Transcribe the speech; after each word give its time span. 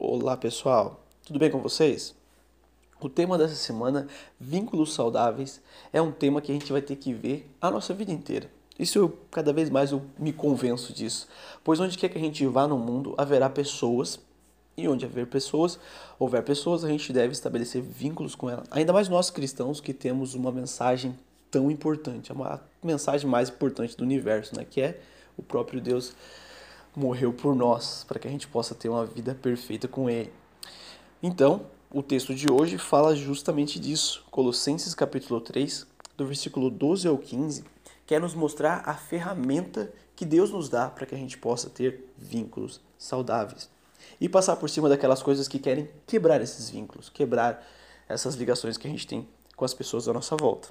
Olá 0.00 0.36
pessoal, 0.36 1.04
tudo 1.26 1.40
bem 1.40 1.50
com 1.50 1.58
vocês? 1.60 2.14
O 3.00 3.08
tema 3.08 3.36
dessa 3.36 3.56
semana, 3.56 4.06
vínculos 4.38 4.94
saudáveis, 4.94 5.60
é 5.92 6.00
um 6.00 6.12
tema 6.12 6.40
que 6.40 6.52
a 6.52 6.54
gente 6.54 6.70
vai 6.70 6.80
ter 6.80 6.94
que 6.94 7.12
ver 7.12 7.50
a 7.60 7.68
nossa 7.68 7.92
vida 7.92 8.12
inteira. 8.12 8.48
Isso 8.78 8.96
eu, 8.96 9.18
cada 9.28 9.52
vez 9.52 9.68
mais 9.68 9.90
eu 9.90 10.00
me 10.16 10.32
convenço 10.32 10.92
disso, 10.92 11.26
pois 11.64 11.80
onde 11.80 11.98
quer 11.98 12.08
que 12.10 12.16
a 12.16 12.20
gente 12.20 12.46
vá 12.46 12.68
no 12.68 12.78
mundo 12.78 13.12
haverá 13.18 13.50
pessoas 13.50 14.20
e 14.76 14.86
onde 14.86 15.04
haver 15.04 15.26
pessoas, 15.26 15.80
houver 16.16 16.44
pessoas, 16.44 16.84
a 16.84 16.88
gente 16.88 17.12
deve 17.12 17.32
estabelecer 17.32 17.82
vínculos 17.82 18.36
com 18.36 18.48
elas. 18.48 18.68
Ainda 18.70 18.92
mais 18.92 19.08
nós 19.08 19.30
cristãos 19.30 19.80
que 19.80 19.92
temos 19.92 20.32
uma 20.32 20.52
mensagem 20.52 21.18
tão 21.50 21.72
importante, 21.72 22.30
a 22.30 22.60
mensagem 22.84 23.28
mais 23.28 23.48
importante 23.48 23.96
do 23.96 24.04
universo, 24.04 24.54
né, 24.56 24.64
que 24.64 24.80
é 24.80 25.00
o 25.36 25.42
próprio 25.42 25.80
Deus 25.80 26.14
morreu 26.94 27.32
por 27.32 27.54
nós, 27.54 28.04
para 28.06 28.18
que 28.18 28.28
a 28.28 28.30
gente 28.30 28.48
possa 28.48 28.74
ter 28.74 28.88
uma 28.88 29.04
vida 29.04 29.34
perfeita 29.34 29.86
com 29.86 30.08
Ele. 30.08 30.32
Então, 31.22 31.66
o 31.90 32.02
texto 32.02 32.34
de 32.34 32.50
hoje 32.50 32.76
fala 32.76 33.16
justamente 33.16 33.80
disso. 33.80 34.24
Colossenses 34.30 34.94
capítulo 34.94 35.40
3, 35.40 35.86
do 36.16 36.26
versículo 36.26 36.70
12 36.70 37.08
ao 37.08 37.16
15, 37.16 37.64
quer 38.06 38.20
nos 38.20 38.34
mostrar 38.34 38.82
a 38.84 38.94
ferramenta 38.94 39.92
que 40.14 40.24
Deus 40.24 40.50
nos 40.50 40.68
dá 40.68 40.88
para 40.88 41.06
que 41.06 41.14
a 41.14 41.18
gente 41.18 41.38
possa 41.38 41.70
ter 41.70 42.12
vínculos 42.16 42.80
saudáveis. 42.98 43.70
E 44.20 44.28
passar 44.28 44.56
por 44.56 44.68
cima 44.68 44.88
daquelas 44.88 45.22
coisas 45.22 45.46
que 45.46 45.58
querem 45.58 45.88
quebrar 46.06 46.40
esses 46.40 46.70
vínculos, 46.70 47.08
quebrar 47.08 47.66
essas 48.08 48.34
ligações 48.34 48.76
que 48.76 48.86
a 48.86 48.90
gente 48.90 49.06
tem 49.06 49.28
com 49.56 49.64
as 49.64 49.74
pessoas 49.74 50.08
à 50.08 50.12
nossa 50.12 50.36
volta. 50.36 50.68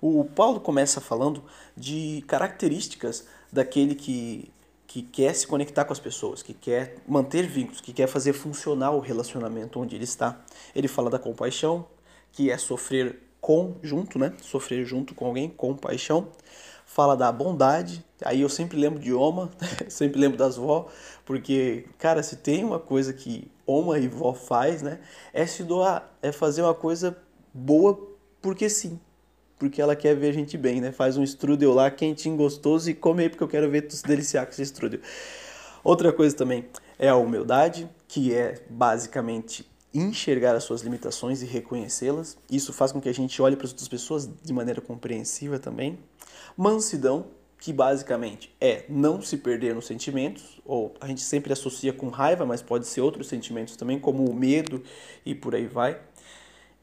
O 0.00 0.24
Paulo 0.24 0.60
começa 0.60 1.00
falando 1.00 1.42
de 1.76 2.22
características 2.26 3.26
daquele 3.52 3.94
que 3.94 4.52
que 4.86 5.02
quer 5.02 5.34
se 5.34 5.46
conectar 5.46 5.84
com 5.84 5.92
as 5.92 6.00
pessoas, 6.00 6.42
que 6.42 6.54
quer 6.54 6.96
manter 7.06 7.46
vínculos, 7.46 7.80
que 7.80 7.92
quer 7.92 8.06
fazer 8.06 8.32
funcionar 8.32 8.92
o 8.92 9.00
relacionamento 9.00 9.80
onde 9.80 9.96
ele 9.96 10.04
está. 10.04 10.40
Ele 10.74 10.88
fala 10.88 11.10
da 11.10 11.18
compaixão, 11.18 11.86
que 12.32 12.50
é 12.50 12.58
sofrer 12.58 13.20
com 13.40 13.76
junto, 13.82 14.18
né? 14.18 14.32
Sofrer 14.40 14.84
junto 14.84 15.14
com 15.14 15.26
alguém, 15.26 15.48
compaixão. 15.48 16.28
Fala 16.86 17.16
da 17.16 17.32
bondade, 17.32 18.04
aí 18.22 18.42
eu 18.42 18.48
sempre 18.48 18.78
lembro 18.78 19.00
de 19.00 19.12
Oma, 19.12 19.50
sempre 19.88 20.20
lembro 20.20 20.36
das 20.36 20.56
vó, 20.56 20.88
porque, 21.24 21.86
cara, 21.98 22.22
se 22.22 22.36
tem 22.36 22.62
uma 22.62 22.78
coisa 22.78 23.12
que 23.12 23.50
Oma 23.66 23.98
e 23.98 24.06
vó 24.06 24.34
faz, 24.34 24.82
né? 24.82 25.00
É 25.32 25.46
se 25.46 25.64
doar, 25.64 26.14
é 26.22 26.30
fazer 26.30 26.62
uma 26.62 26.74
coisa 26.74 27.16
boa 27.52 28.14
porque 28.44 28.68
sim, 28.68 29.00
porque 29.58 29.80
ela 29.80 29.94
quer 29.94 30.14
ver 30.14 30.28
a 30.28 30.32
gente 30.32 30.56
bem, 30.56 30.80
né? 30.80 30.92
Faz 30.92 31.16
um 31.16 31.22
strudel 31.22 31.72
lá 31.72 31.90
quentinho, 31.90 32.36
gostoso 32.36 32.90
e 32.90 32.94
come 32.94 33.22
aí 33.22 33.28
porque 33.28 33.42
eu 33.42 33.48
quero 33.48 33.70
ver 33.70 33.82
tu 33.82 33.96
se 33.96 34.02
deliciar 34.02 34.46
com 34.46 34.52
esse 34.52 34.62
strudel. 34.62 35.00
Outra 35.82 36.12
coisa 36.12 36.34
também 36.34 36.66
é 36.98 37.08
a 37.08 37.16
humildade, 37.16 37.88
que 38.08 38.34
é 38.34 38.62
basicamente 38.70 39.68
enxergar 39.92 40.56
as 40.56 40.64
suas 40.64 40.82
limitações 40.82 41.42
e 41.42 41.46
reconhecê-las. 41.46 42.36
Isso 42.50 42.72
faz 42.72 42.90
com 42.90 43.00
que 43.00 43.08
a 43.08 43.14
gente 43.14 43.40
olhe 43.40 43.54
para 43.54 43.66
as 43.66 43.70
outras 43.70 43.88
pessoas 43.88 44.28
de 44.42 44.52
maneira 44.52 44.80
compreensiva 44.80 45.58
também. 45.58 45.98
Mansidão, 46.56 47.26
que 47.58 47.72
basicamente 47.72 48.54
é 48.60 48.84
não 48.88 49.22
se 49.22 49.36
perder 49.36 49.74
nos 49.74 49.86
sentimentos, 49.86 50.60
ou 50.64 50.94
a 51.00 51.06
gente 51.06 51.22
sempre 51.22 51.52
associa 51.52 51.92
com 51.92 52.08
raiva, 52.08 52.44
mas 52.44 52.60
pode 52.60 52.86
ser 52.86 53.00
outros 53.00 53.28
sentimentos 53.28 53.76
também, 53.76 53.98
como 53.98 54.28
o 54.28 54.34
medo 54.34 54.82
e 55.24 55.34
por 55.34 55.54
aí 55.54 55.66
vai. 55.66 55.98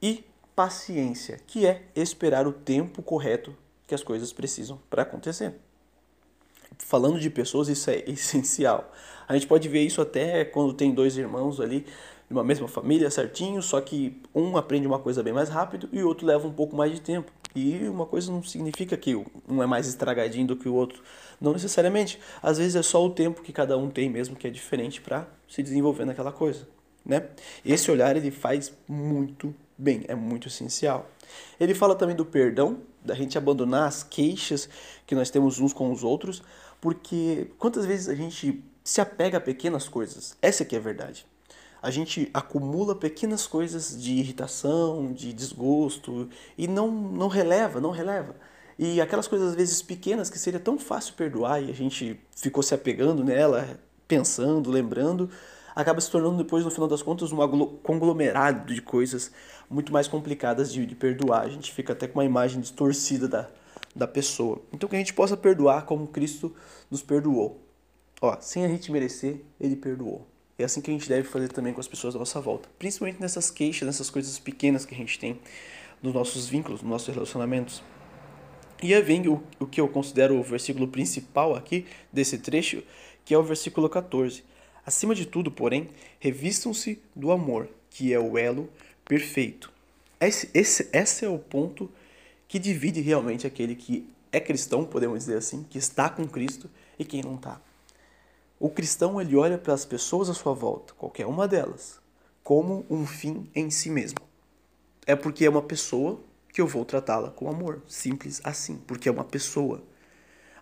E 0.01 0.23
paciência, 0.55 1.39
que 1.47 1.65
é 1.65 1.83
esperar 1.95 2.47
o 2.47 2.53
tempo 2.53 3.01
correto 3.01 3.55
que 3.87 3.95
as 3.95 4.03
coisas 4.03 4.31
precisam 4.31 4.79
para 4.89 5.01
acontecer. 5.01 5.53
Falando 6.77 7.19
de 7.19 7.29
pessoas, 7.29 7.67
isso 7.67 7.89
é 7.89 8.03
essencial. 8.07 8.91
A 9.27 9.33
gente 9.33 9.47
pode 9.47 9.67
ver 9.67 9.81
isso 9.81 10.01
até 10.01 10.43
quando 10.45 10.73
tem 10.73 10.93
dois 10.93 11.17
irmãos 11.17 11.59
ali 11.59 11.85
de 12.27 12.33
uma 12.33 12.43
mesma 12.43 12.67
família, 12.67 13.11
certinho, 13.11 13.61
só 13.61 13.81
que 13.81 14.21
um 14.33 14.55
aprende 14.55 14.87
uma 14.87 14.99
coisa 14.99 15.21
bem 15.21 15.33
mais 15.33 15.49
rápido 15.49 15.89
e 15.91 16.01
o 16.01 16.07
outro 16.07 16.25
leva 16.25 16.47
um 16.47 16.53
pouco 16.53 16.75
mais 16.75 16.91
de 16.91 17.01
tempo. 17.01 17.31
E 17.53 17.87
uma 17.89 18.05
coisa 18.05 18.31
não 18.31 18.41
significa 18.41 18.95
que 18.95 19.13
um 19.47 19.61
é 19.61 19.65
mais 19.65 19.87
estragadinho 19.87 20.47
do 20.47 20.55
que 20.55 20.69
o 20.69 20.73
outro. 20.73 21.03
Não 21.39 21.51
necessariamente. 21.51 22.17
Às 22.41 22.57
vezes 22.57 22.75
é 22.75 22.81
só 22.81 23.05
o 23.05 23.09
tempo 23.09 23.41
que 23.41 23.51
cada 23.51 23.77
um 23.77 23.89
tem 23.89 24.09
mesmo 24.09 24.35
que 24.35 24.47
é 24.47 24.49
diferente 24.49 25.01
para 25.01 25.27
se 25.49 25.61
desenvolver 25.61 26.05
naquela 26.05 26.31
coisa, 26.31 26.65
né? 27.05 27.27
Esse 27.65 27.91
olhar 27.91 28.15
ele 28.15 28.31
faz 28.31 28.73
muito 28.87 29.53
bem, 29.81 30.05
é 30.07 30.13
muito 30.13 30.47
essencial. 30.47 31.09
Ele 31.59 31.73
fala 31.73 31.95
também 31.95 32.15
do 32.15 32.23
perdão, 32.23 32.81
da 33.03 33.15
gente 33.15 33.37
abandonar 33.37 33.87
as 33.87 34.03
queixas 34.03 34.69
que 35.07 35.15
nós 35.15 35.29
temos 35.31 35.59
uns 35.59 35.73
com 35.73 35.91
os 35.91 36.03
outros, 36.03 36.43
porque 36.79 37.47
quantas 37.57 37.85
vezes 37.85 38.07
a 38.07 38.15
gente 38.15 38.63
se 38.83 39.01
apega 39.01 39.39
a 39.39 39.41
pequenas 39.41 39.89
coisas? 39.89 40.37
Essa 40.41 40.63
que 40.63 40.75
é 40.75 40.79
a 40.79 40.81
verdade. 40.81 41.25
A 41.81 41.89
gente 41.89 42.29
acumula 42.31 42.93
pequenas 42.93 43.47
coisas 43.47 43.99
de 43.99 44.13
irritação, 44.13 45.11
de 45.11 45.33
desgosto 45.33 46.29
e 46.55 46.67
não 46.67 46.91
não 46.91 47.27
releva, 47.27 47.81
não 47.81 47.89
releva. 47.89 48.35
E 48.77 49.01
aquelas 49.01 49.27
coisas 49.27 49.49
às 49.49 49.55
vezes 49.55 49.81
pequenas 49.81 50.29
que 50.29 50.37
seria 50.37 50.59
tão 50.59 50.77
fácil 50.77 51.15
perdoar 51.15 51.61
e 51.61 51.71
a 51.71 51.73
gente 51.73 52.19
ficou 52.35 52.61
se 52.61 52.75
apegando 52.75 53.23
nela, 53.23 53.79
pensando, 54.07 54.69
lembrando, 54.69 55.29
acaba 55.75 56.01
se 56.01 56.09
tornando 56.09 56.37
depois, 56.37 56.63
no 56.63 56.71
final 56.71 56.87
das 56.87 57.01
contas, 57.01 57.31
um 57.31 57.37
conglomerado 57.83 58.73
de 58.73 58.81
coisas 58.81 59.31
muito 59.69 59.91
mais 59.91 60.07
complicadas 60.07 60.71
de, 60.71 60.85
de, 60.85 60.95
perdoar. 60.95 61.41
A 61.41 61.49
gente 61.49 61.71
fica 61.71 61.93
até 61.93 62.07
com 62.07 62.19
uma 62.19 62.25
imagem 62.25 62.59
distorcida 62.59 63.27
da, 63.27 63.47
da 63.95 64.07
pessoa. 64.07 64.61
Então 64.71 64.89
que 64.89 64.95
a 64.95 64.99
gente 64.99 65.13
possa 65.13 65.37
perdoar 65.37 65.85
como 65.85 66.07
Cristo 66.07 66.53
nos 66.89 67.01
perdoou. 67.01 67.61
Ó, 68.21 68.37
sem 68.39 68.65
a 68.65 68.67
gente 68.67 68.91
merecer, 68.91 69.41
Ele 69.59 69.75
perdoou. 69.75 70.27
É 70.59 70.63
assim 70.63 70.81
que 70.81 70.91
a 70.91 70.93
gente 70.93 71.09
deve 71.09 71.27
fazer 71.27 71.47
também 71.47 71.73
com 71.73 71.79
as 71.79 71.87
pessoas 71.87 72.15
à 72.15 72.19
nossa 72.19 72.39
volta. 72.39 72.69
Principalmente 72.77 73.19
nessas 73.19 73.49
queixas, 73.49 73.85
nessas 73.85 74.09
coisas 74.09 74.37
pequenas 74.37 74.85
que 74.85 74.93
a 74.93 74.97
gente 74.97 75.17
tem 75.17 75.39
nos 76.03 76.13
nossos 76.13 76.47
vínculos, 76.47 76.81
nos 76.81 76.91
nossos 76.91 77.13
relacionamentos. 77.13 77.81
E 78.83 78.93
aí 78.93 79.01
vem 79.01 79.27
o, 79.27 79.41
o 79.59 79.65
que 79.65 79.79
eu 79.79 79.87
considero 79.87 80.37
o 80.37 80.43
versículo 80.43 80.87
principal 80.87 81.55
aqui 81.55 81.85
desse 82.11 82.37
trecho, 82.37 82.83
que 83.23 83.33
é 83.33 83.37
o 83.37 83.43
versículo 83.43 83.89
14 83.89 84.43
Acima 84.85 85.13
de 85.13 85.25
tudo, 85.25 85.51
porém, 85.51 85.89
revistam-se 86.19 87.01
do 87.15 87.31
amor, 87.31 87.69
que 87.89 88.13
é 88.13 88.19
o 88.19 88.37
elo 88.37 88.69
perfeito. 89.05 89.71
Esse, 90.19 90.49
esse, 90.53 90.89
esse 90.93 91.25
é 91.25 91.29
o 91.29 91.37
ponto 91.37 91.89
que 92.47 92.59
divide 92.59 93.01
realmente 93.01 93.45
aquele 93.47 93.75
que 93.75 94.07
é 94.31 94.39
cristão, 94.39 94.85
podemos 94.85 95.19
dizer 95.19 95.37
assim, 95.37 95.63
que 95.63 95.77
está 95.77 96.09
com 96.09 96.27
Cristo 96.27 96.69
e 96.97 97.05
quem 97.05 97.21
não 97.21 97.35
está. 97.35 97.61
O 98.59 98.69
cristão 98.69 99.19
ele 99.19 99.35
olha 99.35 99.57
para 99.57 99.73
as 99.73 99.85
pessoas 99.85 100.29
à 100.29 100.33
sua 100.33 100.53
volta, 100.53 100.93
qualquer 100.93 101.25
uma 101.25 101.47
delas, 101.47 101.99
como 102.43 102.85
um 102.89 103.05
fim 103.05 103.49
em 103.55 103.69
si 103.69 103.89
mesmo. 103.89 104.19
É 105.05 105.15
porque 105.15 105.45
é 105.45 105.49
uma 105.49 105.61
pessoa 105.63 106.19
que 106.53 106.61
eu 106.61 106.67
vou 106.67 106.85
tratá-la 106.85 107.31
com 107.31 107.49
amor, 107.49 107.81
simples 107.87 108.39
assim, 108.43 108.77
porque 108.85 109.09
é 109.09 109.11
uma 109.11 109.23
pessoa. 109.23 109.81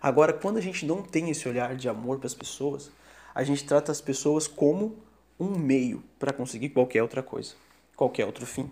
Agora, 0.00 0.32
quando 0.32 0.56
a 0.56 0.62
gente 0.62 0.86
não 0.86 1.02
tem 1.02 1.28
esse 1.28 1.46
olhar 1.48 1.76
de 1.76 1.88
amor 1.88 2.18
para 2.18 2.26
as 2.26 2.34
pessoas, 2.34 2.90
a 3.34 3.42
gente 3.42 3.64
trata 3.64 3.92
as 3.92 4.00
pessoas 4.00 4.46
como 4.46 4.96
um 5.38 5.58
meio 5.58 6.02
para 6.18 6.32
conseguir 6.32 6.70
qualquer 6.70 7.02
outra 7.02 7.22
coisa, 7.22 7.54
qualquer 7.96 8.26
outro 8.26 8.44
fim. 8.44 8.70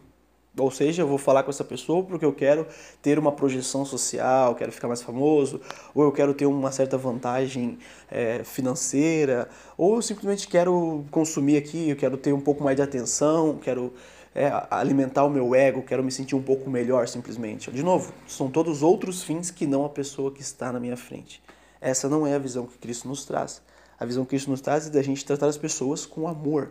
Ou 0.56 0.70
seja, 0.70 1.02
eu 1.02 1.06
vou 1.06 1.18
falar 1.18 1.44
com 1.44 1.50
essa 1.50 1.62
pessoa 1.62 2.02
porque 2.02 2.24
eu 2.24 2.32
quero 2.32 2.66
ter 3.00 3.18
uma 3.18 3.30
projeção 3.30 3.84
social, 3.84 4.54
quero 4.54 4.72
ficar 4.72 4.88
mais 4.88 5.00
famoso, 5.00 5.60
ou 5.94 6.02
eu 6.02 6.12
quero 6.12 6.34
ter 6.34 6.46
uma 6.46 6.72
certa 6.72 6.98
vantagem 6.98 7.78
é, 8.10 8.42
financeira, 8.42 9.48
ou 9.76 9.96
eu 9.96 10.02
simplesmente 10.02 10.48
quero 10.48 11.04
consumir 11.10 11.56
aqui, 11.56 11.90
eu 11.90 11.96
quero 11.96 12.16
ter 12.16 12.32
um 12.32 12.40
pouco 12.40 12.64
mais 12.64 12.76
de 12.76 12.82
atenção, 12.82 13.58
quero 13.62 13.92
é, 14.34 14.50
alimentar 14.70 15.24
o 15.24 15.30
meu 15.30 15.54
ego, 15.54 15.82
quero 15.82 16.02
me 16.02 16.10
sentir 16.10 16.34
um 16.34 16.42
pouco 16.42 16.68
melhor 16.68 17.06
simplesmente. 17.06 17.70
De 17.70 17.82
novo, 17.82 18.12
são 18.26 18.50
todos 18.50 18.82
outros 18.82 19.22
fins 19.22 19.50
que 19.50 19.66
não 19.66 19.84
a 19.84 19.88
pessoa 19.88 20.32
que 20.32 20.40
está 20.40 20.72
na 20.72 20.80
minha 20.80 20.96
frente. 20.96 21.40
Essa 21.80 22.08
não 22.08 22.26
é 22.26 22.34
a 22.34 22.38
visão 22.38 22.66
que 22.66 22.76
Cristo 22.78 23.06
nos 23.06 23.24
traz. 23.24 23.62
A 24.00 24.04
visão 24.04 24.24
que 24.24 24.30
Cristo 24.30 24.50
nos 24.50 24.60
traz 24.60 24.86
é 24.86 24.90
da 24.90 25.02
gente 25.02 25.24
tratar 25.24 25.48
as 25.48 25.58
pessoas 25.58 26.06
com 26.06 26.28
amor. 26.28 26.70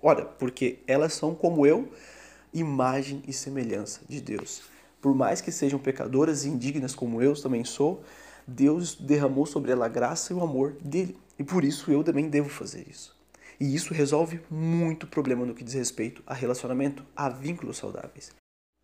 Olha, 0.00 0.24
porque 0.24 0.78
elas 0.86 1.12
são 1.12 1.34
como 1.34 1.66
eu, 1.66 1.90
imagem 2.54 3.20
e 3.26 3.32
semelhança 3.32 4.02
de 4.08 4.20
Deus. 4.20 4.62
Por 5.00 5.12
mais 5.12 5.40
que 5.40 5.50
sejam 5.50 5.80
pecadoras 5.80 6.44
e 6.44 6.48
indignas 6.48 6.94
como 6.94 7.20
eu 7.20 7.34
também 7.34 7.64
sou, 7.64 8.04
Deus 8.46 8.94
derramou 8.94 9.44
sobre 9.44 9.72
ela 9.72 9.86
a 9.86 9.88
graça 9.88 10.32
e 10.32 10.36
o 10.36 10.40
amor 10.40 10.76
dele. 10.80 11.18
E 11.36 11.42
por 11.42 11.64
isso 11.64 11.90
eu 11.90 12.04
também 12.04 12.28
devo 12.28 12.48
fazer 12.48 12.86
isso. 12.88 13.16
E 13.58 13.74
isso 13.74 13.92
resolve 13.92 14.40
muito 14.48 15.08
problema 15.08 15.44
no 15.44 15.54
que 15.54 15.64
diz 15.64 15.74
respeito 15.74 16.22
a 16.24 16.32
relacionamento, 16.32 17.04
a 17.16 17.28
vínculos 17.28 17.78
saudáveis. 17.78 18.30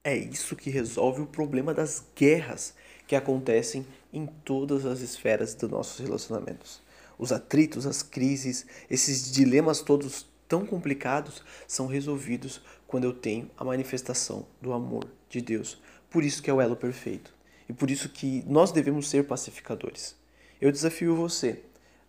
É 0.03 0.17
isso 0.17 0.57
que 0.57 0.71
resolve 0.71 1.23
o 1.23 1.27
problema 1.27 1.73
das 1.73 2.05
guerras 2.17 2.75
que 3.07 3.15
acontecem 3.15 3.87
em 4.13 4.27
todas 4.27 4.85
as 4.85 5.01
esferas 5.01 5.55
dos 5.55 5.71
nossos 5.71 6.01
relacionamentos 6.01 6.88
os 7.19 7.33
atritos, 7.33 7.87
as 7.87 8.03
crises, 8.03 8.67
esses 8.89 9.31
dilemas 9.31 9.81
todos 9.81 10.27
tão 10.49 10.65
complicados 10.65 11.43
são 11.67 11.87
resolvidos 11.87 12.61
quando 12.87 13.05
eu 13.05 13.13
tenho 13.13 13.51
a 13.57 13.65
manifestação 13.65 14.47
do 14.63 14.73
amor 14.73 15.07
de 15.29 15.41
Deus. 15.41 15.79
Por 16.11 16.25
isso 16.25 16.43
que 16.43 16.49
é 16.49 16.55
o 16.55 16.61
elo 16.61 16.77
perfeito. 16.77 17.35
E 17.69 17.73
por 17.73 17.91
isso 17.91 18.09
que 18.09 18.43
nós 18.47 18.73
devemos 18.73 19.09
ser 19.11 19.27
pacificadores. 19.27 20.17
Eu 20.61 20.73
desafio 20.73 21.15
você 21.15 21.61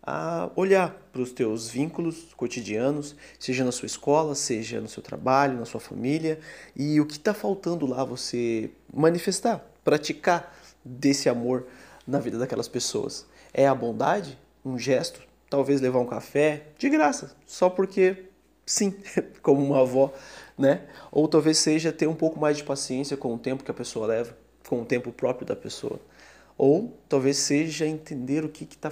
a 0.01 0.49
olhar 0.55 0.91
para 1.11 1.21
os 1.21 1.31
teus 1.31 1.69
vínculos 1.69 2.33
cotidianos, 2.35 3.15
seja 3.37 3.65
na 3.65 3.71
sua 3.71 3.85
escola, 3.85 4.33
seja 4.33 4.79
no 4.79 4.87
seu 4.87 5.03
trabalho, 5.03 5.59
na 5.59 5.65
sua 5.65 5.81
família, 5.81 6.39
e 6.75 6.99
o 7.01 7.05
que 7.05 7.17
está 7.17 7.33
faltando 7.33 7.85
lá 7.85 8.03
você 8.05 8.71
manifestar, 8.93 9.63
praticar 9.83 10.55
desse 10.83 11.27
amor 11.27 11.67
na 12.07 12.19
vida 12.19 12.39
daquelas 12.39 12.67
pessoas. 12.67 13.27
É 13.53 13.67
a 13.67 13.75
bondade? 13.75 14.37
Um 14.63 14.77
gesto? 14.77 15.21
Talvez 15.49 15.81
levar 15.81 15.99
um 15.99 16.05
café 16.05 16.67
de 16.77 16.89
graça, 16.89 17.35
só 17.45 17.69
porque 17.69 18.25
sim, 18.65 18.95
como 19.41 19.63
uma 19.63 19.81
avó, 19.81 20.13
né? 20.57 20.87
Ou 21.11 21.27
talvez 21.27 21.57
seja 21.57 21.91
ter 21.91 22.07
um 22.07 22.15
pouco 22.15 22.39
mais 22.39 22.57
de 22.57 22.63
paciência 22.63 23.17
com 23.17 23.33
o 23.33 23.37
tempo 23.37 23.63
que 23.63 23.71
a 23.71 23.73
pessoa 23.73 24.05
leva, 24.05 24.37
com 24.67 24.81
o 24.81 24.85
tempo 24.85 25.11
próprio 25.11 25.47
da 25.47 25.55
pessoa. 25.55 25.99
Ou 26.57 26.93
talvez 27.07 27.37
seja 27.37 27.87
entender 27.87 28.43
o 28.43 28.49
que 28.49 28.65
está 28.65 28.91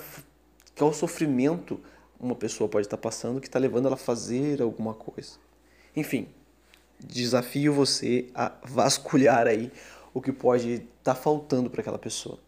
qual 0.77 0.93
sofrimento 0.93 1.79
uma 2.19 2.35
pessoa 2.35 2.69
pode 2.69 2.85
estar 2.85 2.97
passando 2.97 3.41
que 3.41 3.47
está 3.47 3.59
levando 3.59 3.87
ela 3.87 3.95
a 3.95 3.97
fazer 3.97 4.61
alguma 4.61 4.93
coisa. 4.93 5.33
Enfim, 5.95 6.27
desafio 6.99 7.73
você 7.73 8.29
a 8.33 8.53
vasculhar 8.63 9.47
aí 9.47 9.71
o 10.13 10.21
que 10.21 10.31
pode 10.31 10.73
estar 10.73 10.83
tá 11.03 11.15
faltando 11.15 11.69
para 11.69 11.81
aquela 11.81 11.97
pessoa. 11.97 12.39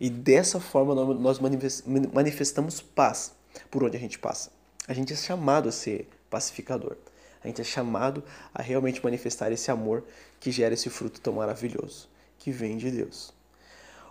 E 0.00 0.08
dessa 0.08 0.58
forma 0.58 0.94
nós 0.94 1.38
manifestamos 1.38 2.80
paz 2.80 3.34
por 3.70 3.84
onde 3.84 3.96
a 3.96 4.00
gente 4.00 4.18
passa. 4.18 4.50
A 4.88 4.94
gente 4.94 5.12
é 5.12 5.16
chamado 5.16 5.68
a 5.68 5.72
ser 5.72 6.08
pacificador. 6.30 6.96
A 7.44 7.46
gente 7.46 7.60
é 7.60 7.64
chamado 7.64 8.24
a 8.54 8.62
realmente 8.62 9.04
manifestar 9.04 9.52
esse 9.52 9.70
amor 9.70 10.04
que 10.40 10.50
gera 10.50 10.74
esse 10.74 10.88
fruto 10.88 11.20
tão 11.20 11.34
maravilhoso, 11.34 12.08
que 12.38 12.50
vem 12.50 12.76
de 12.76 12.90
Deus. 12.90 13.32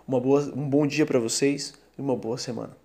Boa, 0.06 0.42
um 0.54 0.68
bom 0.68 0.86
dia 0.86 1.04
para 1.04 1.18
vocês 1.18 1.74
e 1.98 2.00
uma 2.00 2.16
boa 2.16 2.38
semana. 2.38 2.76